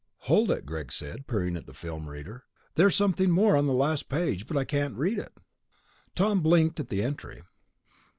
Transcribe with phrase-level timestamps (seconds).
[0.21, 2.45] "Hold it," Greg said, peering at the film reader.
[2.73, 5.37] "There's something more on the last page, but I can't read it."
[6.15, 7.43] Tom blinked at the entry.